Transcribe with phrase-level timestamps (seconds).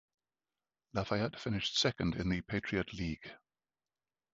[0.93, 3.33] Lafayette finished second in the Patriot League.